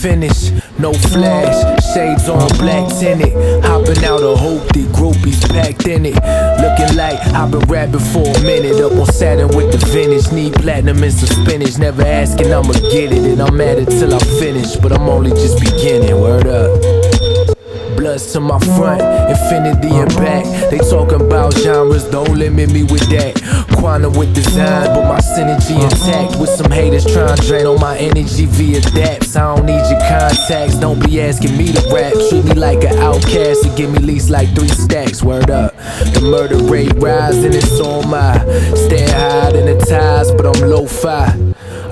finish. 0.06 0.52
No 0.80 0.94
flash, 0.94 1.84
shades 1.94 2.30
on 2.30 2.48
black 2.58 2.88
tinted. 3.00 3.34
Hopping 3.64 4.04
out 4.06 4.22
of 4.22 4.40
hope, 4.40 4.68
the 4.74 4.84
groupies 4.94 5.42
packed 5.50 5.88
in 5.88 6.06
it. 6.06 6.16
Looking 6.62 6.96
like 6.98 7.20
I've 7.34 7.52
been 7.52 7.66
rapping 7.68 8.00
for 8.00 8.28
a 8.28 8.42
minute. 8.42 8.82
Up 8.82 8.94
on 8.94 9.06
Saturn 9.08 9.50
with 9.50 9.72
the 9.72 9.80
vintage. 9.88 10.32
Need 10.32 10.54
platinum 10.54 11.04
and 11.04 11.14
some 11.14 11.46
spinach. 11.46 11.78
Never 11.78 12.04
asking, 12.04 12.54
I'ma 12.54 12.74
get 12.92 13.12
it. 13.12 13.26
And 13.26 13.42
I'm 13.42 13.60
at 13.62 13.80
it 13.80 13.90
till 13.90 14.14
I 14.14 14.20
finish. 14.40 14.76
But 14.76 14.92
I'm 14.92 15.08
only 15.10 15.32
just 15.32 15.60
beginning. 15.60 16.20
Word 16.20 16.48
up. 16.48 17.56
Bloods 17.96 18.34
to 18.34 18.40
my 18.40 18.60
front, 18.60 19.02
infinity 19.32 19.96
and 19.96 20.14
back. 20.16 20.44
They 20.70 20.80
talking 20.80 21.22
about 21.22 21.54
genres, 21.54 22.04
don't 22.04 22.38
limit 22.38 22.70
me 22.72 22.84
with 22.84 23.08
that. 23.10 23.40
Quantum 23.86 24.14
with 24.14 24.34
design, 24.34 24.88
but 24.88 25.08
my 25.08 25.20
synergy 25.20 25.80
intact. 25.80 26.40
With 26.40 26.50
some 26.50 26.72
haters 26.72 27.06
trying 27.06 27.38
to 27.38 27.46
drain 27.46 27.68
on 27.68 27.80
my 27.80 27.96
energy 28.00 28.48
via 28.48 28.82
daps. 28.82 29.36
I 29.36 29.56
don't 29.56 29.68
need 29.68 29.74
your 29.74 30.00
contacts, 30.00 30.80
don't 30.80 31.00
be 31.06 31.22
asking 31.22 31.56
me 31.56 31.72
to 31.72 31.94
rap. 31.94 32.14
Treat 32.30 32.46
me 32.46 32.56
like 32.56 32.84
an 32.84 32.98
outcast 32.98 33.64
and 33.64 33.78
give 33.78 33.92
me 33.92 33.98
at 33.98 34.04
least 34.04 34.32
like 34.32 34.50
three 34.56 34.70
stacks. 34.70 35.22
Word 35.22 35.52
up, 35.52 35.78
the 35.78 36.22
murder 36.22 36.58
rate 36.64 36.94
rising, 36.96 37.54
it's 37.54 37.80
on 37.80 38.10
my. 38.10 38.40
Stay 38.74 39.06
high 39.06 39.50
in 39.50 39.68
the 39.68 39.78
ties, 39.88 40.32
but 40.32 40.48
I'm 40.48 40.68
low 40.68 40.88
fi. 40.88 41.45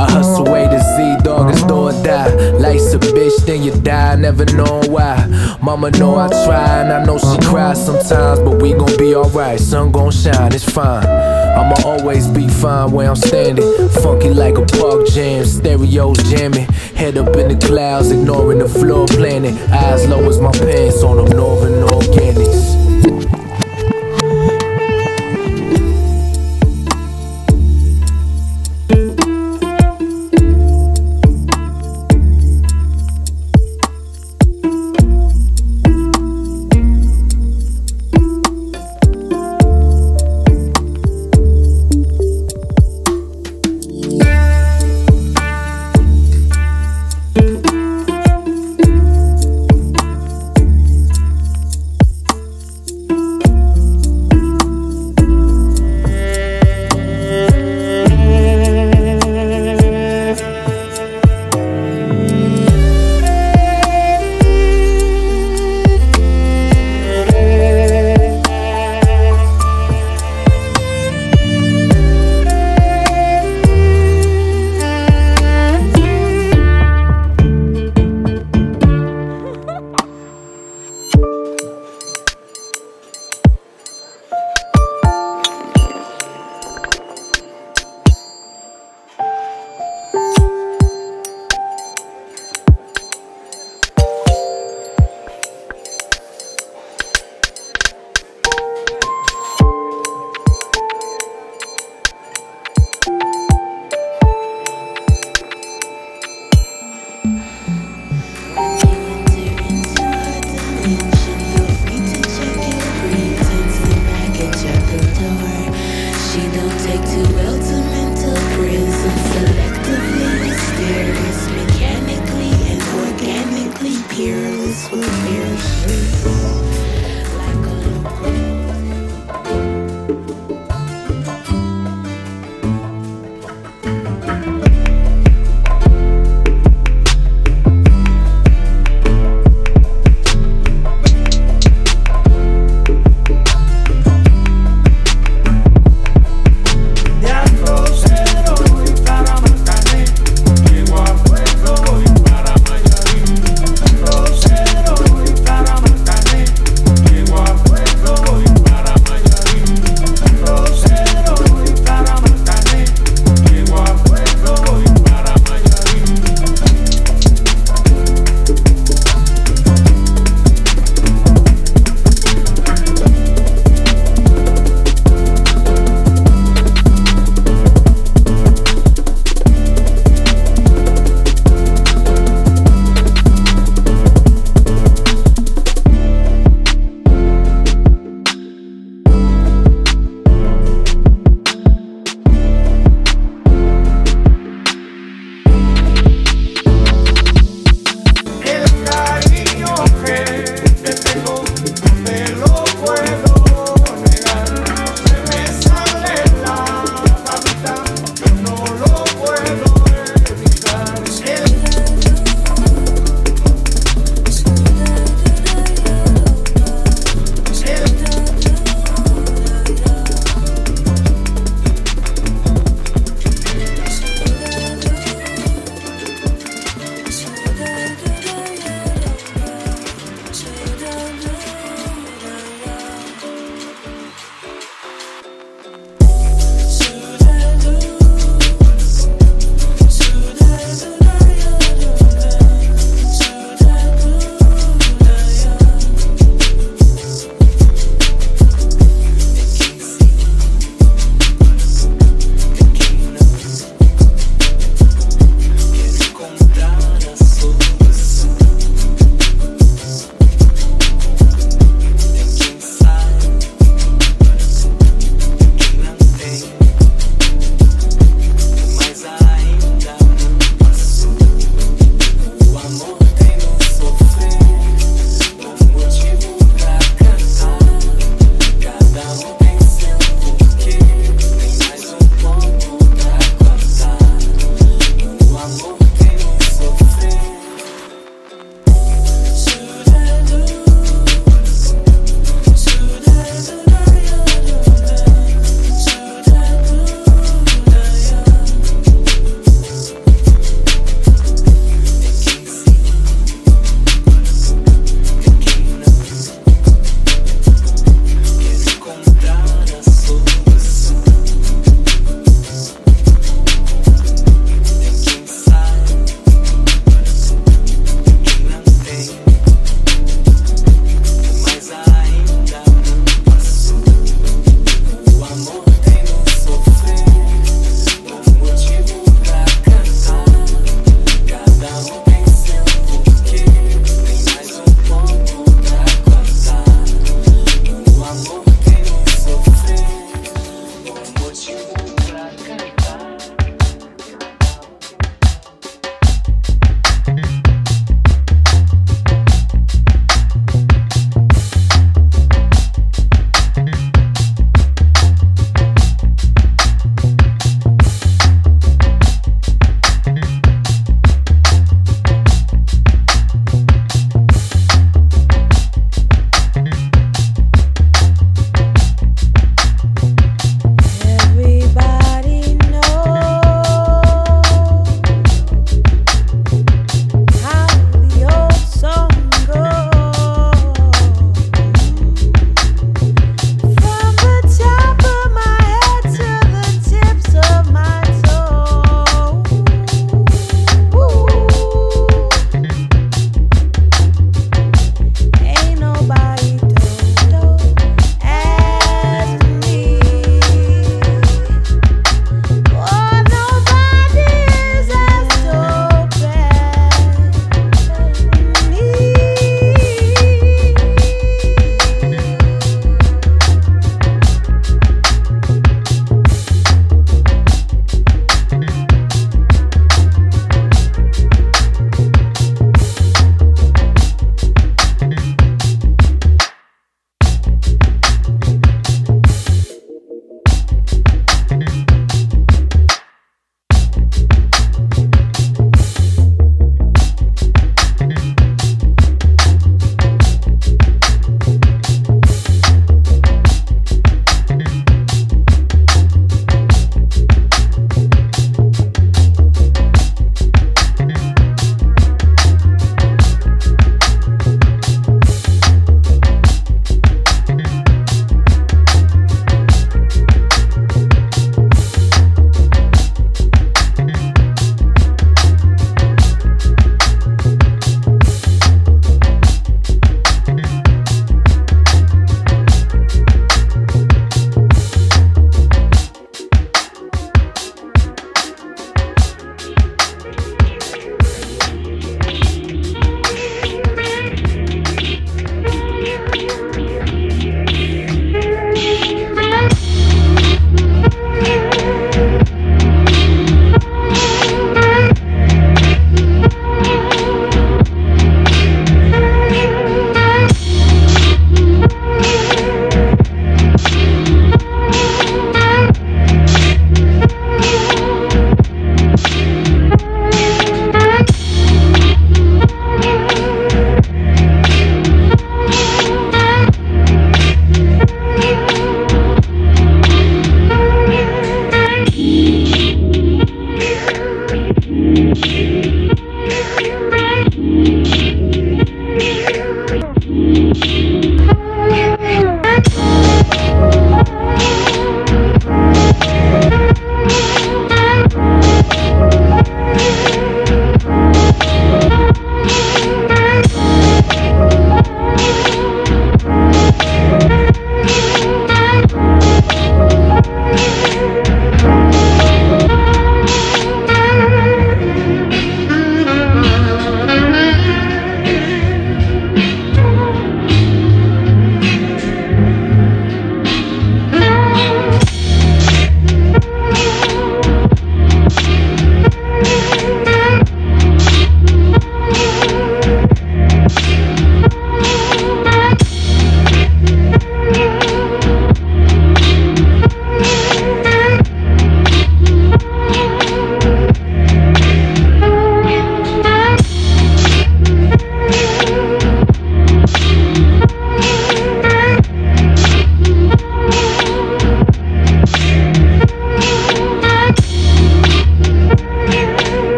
Uh-huh. 0.00 0.08
I 0.08 0.12
hustle 0.12 0.44
way 0.44 0.64
to 0.64 0.80
Z, 0.80 1.24
dog, 1.24 1.50
it's 1.50 1.62
do 1.64 1.74
or 1.74 1.92
die. 2.02 2.34
Life's 2.52 2.94
a 2.94 2.98
bitch, 2.98 3.44
then 3.44 3.62
you 3.62 3.72
die, 3.82 4.16
never 4.16 4.46
know 4.46 4.80
why. 4.88 5.26
Mama 5.60 5.90
know 5.90 6.16
I 6.16 6.28
try, 6.28 6.80
and 6.80 6.92
I 6.92 7.04
know 7.04 7.18
she 7.18 7.26
uh-huh. 7.26 7.50
cries 7.50 7.84
sometimes, 7.84 8.40
but 8.40 8.62
we 8.62 8.72
gon' 8.72 8.96
be 8.96 9.14
alright. 9.14 9.60
Sun 9.60 9.92
gon' 9.92 10.10
shine, 10.10 10.54
it's 10.54 10.64
fine. 10.64 11.06
I'ma 11.06 11.74
always 11.84 12.26
be 12.28 12.48
fine 12.48 12.92
where 12.92 13.10
I'm 13.10 13.16
standing. 13.16 13.88
Funky 14.02 14.30
like 14.30 14.56
a 14.56 14.64
park 14.64 15.06
jam, 15.08 15.44
stereos 15.44 16.16
jamming. 16.30 16.66
Head 16.94 17.18
up 17.18 17.36
in 17.36 17.48
the 17.48 17.66
clouds, 17.66 18.10
ignoring 18.10 18.60
the 18.60 18.68
floor 18.68 19.06
planning. 19.06 19.58
Eyes 19.70 20.08
low 20.08 20.26
as 20.28 20.40
my 20.40 20.52
pants 20.52 21.02
on 21.02 21.18
them 21.18 21.36
Northern 21.36 21.86
Organix. 21.88 22.69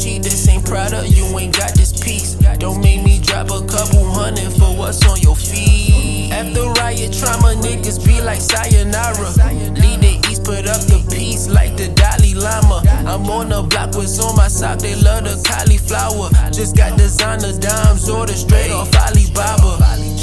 Gucci, 0.00 0.22
this 0.22 0.48
ain't 0.48 0.64
Prada, 0.64 1.06
you 1.06 1.26
ain't 1.38 1.54
got 1.56 1.74
this 1.74 1.92
piece. 1.92 2.34
Don't 2.58 2.80
make 2.80 3.02
me 3.02 3.20
drop 3.20 3.50
a 3.50 3.60
couple 3.66 4.04
hundred 4.04 4.50
for 4.52 4.74
what's 4.74 5.04
on 5.06 5.20
your 5.20 5.36
feet. 5.36 6.32
After 6.32 6.70
riot 6.80 7.12
trauma, 7.12 7.54
niggas 7.60 8.04
be 8.06 8.22
like 8.22 8.40
sayonara. 8.40 9.28
Lead 9.76 10.00
the 10.00 10.16
east, 10.30 10.44
put 10.44 10.66
up 10.66 10.80
the 10.88 11.04
peace 11.10 11.48
like 11.48 11.76
the 11.76 11.88
Dalai 11.88 12.32
Lama. 12.32 12.82
I'm 13.06 13.28
on 13.28 13.50
the 13.50 13.62
block, 13.62 13.94
what's 13.94 14.18
on 14.18 14.36
my 14.36 14.48
sock, 14.48 14.78
they 14.78 14.94
love 14.94 15.24
the 15.24 15.36
cauliflower. 15.46 16.30
Just 16.50 16.76
got 16.76 16.96
designer 16.96 17.52
dimes, 17.58 18.08
order 18.08 18.32
straight 18.32 18.70
off 18.70 18.94
Alibaba. 18.96 19.79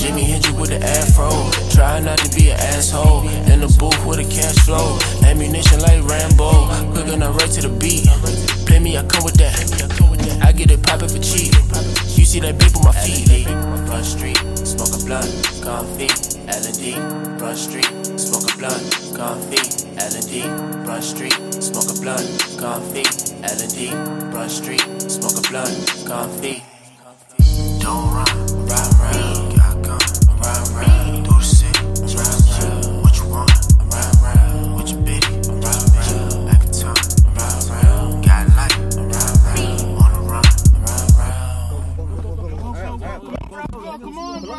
Jimmy 0.08 0.40
you 0.40 0.54
with 0.56 0.70
the 0.70 0.80
afro. 0.80 1.28
Try 1.76 2.00
not 2.00 2.18
to 2.20 2.34
be 2.34 2.50
an 2.50 2.58
asshole. 2.58 3.28
In 3.52 3.60
the 3.60 3.68
booth 3.78 4.00
with 4.06 4.20
a 4.20 4.24
cash 4.24 4.56
flow. 4.64 4.98
Ammunition 5.28 5.82
like 5.82 6.00
Rambo. 6.08 6.72
Cooking 6.96 7.22
up 7.22 7.36
right 7.36 7.52
to 7.52 7.68
the 7.68 7.68
beat. 7.68 8.08
Play 8.66 8.80
me, 8.80 8.98
I 8.98 9.04
come 9.04 9.26
with 9.26 9.36
that. 9.36 9.60
I 10.42 10.54
get 10.54 10.72
it 10.72 10.82
poppin' 10.84 11.10
for 11.10 11.20
cheap. 11.20 11.52
You 12.16 12.24
see 12.24 12.40
that 12.40 12.56
beep 12.58 12.72
on 12.78 12.86
my 12.86 12.96
feet. 12.96 13.52
Front 13.84 14.06
street, 14.06 14.40
smoke 14.64 14.96
a 14.96 15.00
blunt, 15.04 15.28
comfy, 15.60 16.08
L&D. 16.48 16.96
Front 17.36 17.58
street, 17.58 17.92
smoke 18.16 18.48
a 18.48 18.56
blunt, 18.56 18.80
comfy, 19.12 19.60
L&D. 20.00 20.48
Front 20.88 21.04
street, 21.04 21.36
smoke 21.60 21.92
a 21.92 21.96
blunt, 22.00 22.24
comfy. 22.56 23.04
Front 24.32 24.52
street, 24.52 24.88
smoke 25.12 25.36
a 25.36 25.44
blunt, 25.52 25.76
comfy. 26.08 26.64
Don't 27.84 28.14
run. 28.16 28.47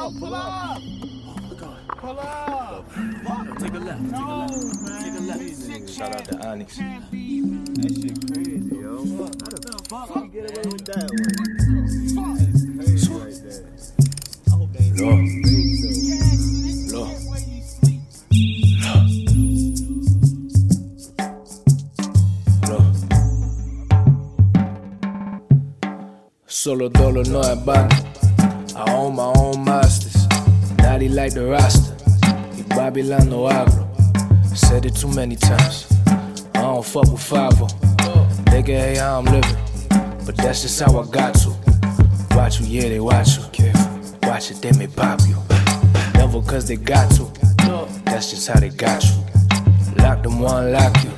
Come 0.09 0.23
on, 0.25 0.31
bro, 0.31 0.31
pull 0.31 0.35
up. 0.35 0.81
Pull 1.99 2.19
up. 2.19 3.59
Take 3.59 3.75
a 3.75 3.79
left. 3.79 4.01
No, 4.01 4.47
Take 5.03 5.13
a 5.13 5.21
left. 5.21 5.91
Shout 5.91 6.15
out 6.15 6.25
to 6.25 6.49
Onyx. 6.49 6.77
That 6.79 7.93
shit 7.93 8.17
crazy, 8.33 8.77
yo. 8.81 9.05
How 9.05 9.29
the 9.29 9.61
fuck 9.91 10.17
you 10.17 10.29
get 10.29 10.51
away 10.51 10.65
with 10.65 10.87
that 10.87 11.11
one? 11.13 11.45
Crazy 12.79 13.13
right 13.13 13.37
there. 13.45 13.65
I 14.47 14.51
hope 14.57 14.73
they 14.73 14.85
ain't 14.85 14.97
Look. 14.97 15.19
fake, 15.45 16.89
though. 16.91 17.05
Look. 17.05 17.19
Look. 22.71 22.97
Solo 26.47 26.89
dolo 26.89 27.23
no 27.25 27.41
es 27.43 27.59
banda. 27.63 28.28
I 28.79 28.93
own 28.93 29.16
my 29.16 29.33
own 29.37 29.64
masters. 29.64 30.29
Naughty 30.79 31.09
like 31.09 31.35
the 31.35 31.45
roster. 31.47 31.97
Y 32.55 32.62
Babylon 32.68 33.29
no 33.29 33.49
agro. 33.51 33.91
Said 34.55 34.87
it 34.87 34.95
too 34.95 35.12
many 35.12 35.35
times. 35.35 35.89
I 36.55 36.61
don't 36.61 36.87
fuck 36.87 37.11
with 37.11 37.20
5 37.20 37.59
They 38.53 38.62
can 38.62 38.79
hate 38.79 38.99
how 38.99 39.18
I'm 39.18 39.24
living. 39.24 39.57
But 40.24 40.37
that's 40.37 40.62
just 40.62 40.81
how 40.81 40.97
I 40.97 41.07
got 41.11 41.35
to. 41.43 41.51
Watch 42.37 42.61
you, 42.61 42.66
yeah, 42.66 42.89
they 42.89 43.01
watch 43.01 43.39
you. 43.39 43.72
Watch 44.22 44.53
it, 44.53 44.62
they 44.62 44.70
may 44.79 44.87
pop 44.87 45.22
you. 45.26 45.37
Never 46.14 46.41
cause 46.43 46.68
they 46.68 46.76
got 46.76 47.11
to. 47.16 47.24
That's 48.05 48.31
just 48.31 48.47
how 48.47 48.61
they 48.61 48.68
got 48.68 49.03
you. 49.03 49.16
Lock 49.97 50.22
them, 50.22 50.39
one 50.39 50.70
lock 50.70 50.95
you. 51.03 51.11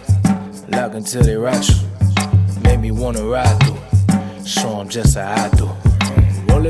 Lock 0.69 0.95
until 0.95 1.25
they 1.25 1.37
rock 1.37 1.63
you. 1.69 1.75
Made 2.63 2.81
me 2.81 2.91
wanna 2.91 3.23
ride 3.23 3.59
through. 3.65 4.47
Show 4.47 4.79
them 4.79 4.89
just 4.89 5.19
how 5.19 5.45
I 5.45 5.51
do. 5.51 5.90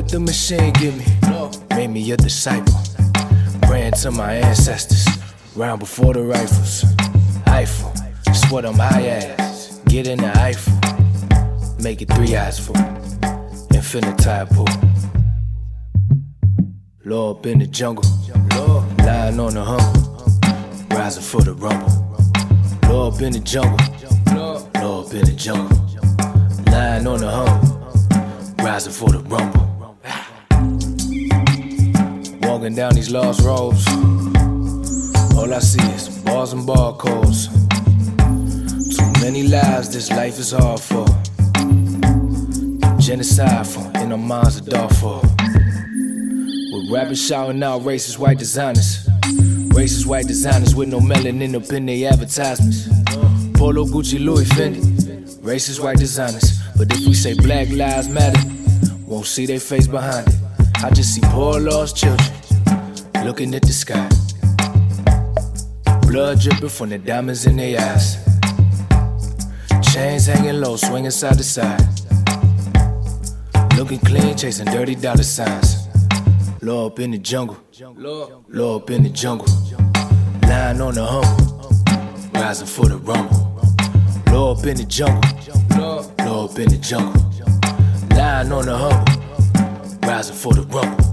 Let 0.00 0.08
the 0.08 0.20
machine 0.20 0.72
get 0.72 0.96
me. 0.96 1.04
Made 1.76 1.88
me 1.88 2.10
a 2.10 2.16
disciple. 2.16 2.72
Praying 3.60 3.92
to 4.00 4.10
my 4.10 4.32
ancestors. 4.32 5.06
Round 5.54 5.78
before 5.78 6.14
the 6.14 6.22
rifles. 6.22 6.86
Eiffel. 7.46 7.92
That's 8.24 8.50
what 8.50 8.64
I'm 8.64 8.78
high. 8.78 9.36
Get 9.88 10.06
in 10.06 10.16
the 10.16 10.32
Eiffel. 10.38 10.72
Make 11.82 12.00
it 12.00 12.10
three 12.14 12.34
eyes 12.34 12.58
full. 12.58 12.78
Infinite 13.74 14.48
pool. 14.48 14.66
Low 17.04 17.32
up 17.32 17.44
in 17.44 17.58
the 17.58 17.66
jungle. 17.66 18.10
Lying 19.04 19.38
on 19.38 19.52
the 19.52 19.62
humble. 19.62 20.96
Rising 20.96 21.22
for 21.22 21.42
the 21.42 21.52
rumble. 21.52 21.92
Low 22.88 23.08
up 23.08 23.20
in 23.20 23.34
the 23.34 23.40
jungle. 23.40 23.76
Low 24.34 25.02
up 25.02 25.12
in 25.12 25.26
the 25.26 25.34
jungle. 25.36 25.76
Lying 26.72 27.06
on 27.06 27.20
the 27.20 27.30
humble. 27.30 28.64
Rising 28.64 28.94
for 28.94 29.10
the 29.10 29.18
rumble. 29.28 29.69
Walking 32.60 32.76
down 32.76 32.94
these 32.94 33.10
lost 33.10 33.40
roads. 33.40 33.86
All 35.34 35.50
I 35.50 35.60
see 35.60 35.82
is 35.94 36.10
bars 36.18 36.52
and 36.52 36.68
barcodes. 36.68 37.48
Too 38.94 39.24
many 39.24 39.44
lives 39.44 39.88
this 39.88 40.10
life 40.10 40.38
is 40.38 40.52
hard 40.52 40.78
for. 40.78 41.06
Genocide 43.00 43.66
for 43.66 43.90
in 44.02 44.12
our 44.12 44.18
minds 44.18 44.60
are 44.60 44.70
dark 44.70 44.92
for. 44.92 45.22
With 46.74 46.90
rappers 46.92 47.26
shouting 47.26 47.62
out 47.62 47.80
racist 47.80 48.18
white 48.18 48.38
designers. 48.38 49.06
Racist 49.72 50.04
white 50.04 50.26
designers 50.26 50.74
with 50.74 50.90
no 50.90 51.00
melanin 51.00 51.54
up 51.54 51.72
in 51.72 51.86
their 51.86 52.12
advertisements. 52.12 52.88
Polo, 53.54 53.86
Gucci, 53.86 54.22
Louis, 54.22 54.44
Fendi. 54.50 54.82
Racist 55.38 55.82
white 55.82 55.96
designers. 55.96 56.60
But 56.76 56.92
if 56.92 57.06
we 57.06 57.14
say 57.14 57.32
black 57.32 57.70
lives 57.70 58.10
matter, 58.10 58.38
won't 59.06 59.24
see 59.24 59.46
their 59.46 59.60
face 59.60 59.86
behind 59.86 60.28
it. 60.28 60.34
I 60.84 60.90
just 60.90 61.14
see 61.14 61.22
poor 61.24 61.58
lost 61.58 61.96
children 61.96 62.30
looking 63.24 63.54
at 63.54 63.62
the 63.62 63.72
sky. 63.72 64.08
Blood 66.06 66.40
dripping 66.40 66.68
from 66.68 66.88
the 66.90 66.98
diamonds 66.98 67.46
in 67.46 67.56
their 67.56 67.80
eyes. 67.80 68.16
Chains 69.92 70.26
hanging 70.26 70.60
low, 70.60 70.76
swinging 70.76 71.10
side 71.10 71.36
to 71.36 71.44
side. 71.44 71.80
Looking 73.76 73.98
clean, 74.00 74.36
chasing 74.36 74.66
dirty 74.66 74.94
dollar 74.94 75.22
signs. 75.22 75.88
Low 76.62 76.86
up 76.86 76.98
in 76.98 77.12
the 77.12 77.18
jungle, 77.18 77.56
low 77.96 78.76
up 78.76 78.90
in 78.90 79.02
the 79.02 79.08
jungle. 79.08 79.46
Lying 80.42 80.80
on 80.80 80.94
the 80.94 81.04
humble, 81.04 82.40
rising 82.40 82.66
for 82.66 82.86
the 82.86 82.98
rumble. 82.98 83.36
Low 84.32 84.52
up 84.52 84.66
in 84.66 84.76
the 84.76 84.84
jungle, 84.84 85.22
low 85.78 86.44
up 86.44 86.58
in 86.58 86.68
the 86.68 86.78
jungle. 86.78 87.22
Lying 88.16 88.52
on 88.52 88.66
the 88.66 88.76
humble, 88.76 90.08
rising 90.08 90.36
for 90.36 90.52
the 90.52 90.62
rumble. 90.62 91.09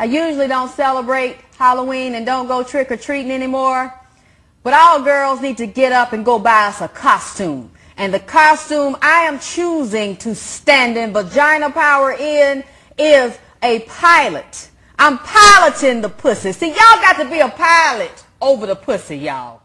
I 0.00 0.04
usually 0.04 0.48
don't 0.48 0.70
celebrate 0.70 1.36
Halloween 1.58 2.14
and 2.14 2.24
don't 2.24 2.46
go 2.46 2.62
trick 2.62 2.90
or 2.90 2.96
treating 2.96 3.30
anymore, 3.30 3.92
but 4.62 4.72
all 4.72 5.02
girls 5.02 5.42
need 5.42 5.58
to 5.58 5.66
get 5.66 5.92
up 5.92 6.14
and 6.14 6.24
go 6.24 6.38
buy 6.38 6.68
us 6.68 6.80
a 6.80 6.88
costume. 6.88 7.70
And 7.98 8.14
the 8.14 8.20
costume 8.20 8.96
I 9.02 9.24
am 9.24 9.38
choosing 9.38 10.16
to 10.16 10.34
stand 10.34 10.96
in 10.96 11.12
vagina 11.12 11.68
power 11.68 12.12
in 12.12 12.64
is 12.96 13.38
a 13.62 13.80
pilot. 13.80 14.70
I'm 14.98 15.18
piloting 15.18 16.00
the 16.00 16.08
pussy. 16.08 16.52
See, 16.52 16.68
y'all 16.68 17.02
got 17.02 17.18
to 17.18 17.28
be 17.28 17.40
a 17.40 17.50
pilot 17.50 18.24
over 18.40 18.64
the 18.64 18.76
pussy, 18.76 19.18
y'all. 19.18 19.59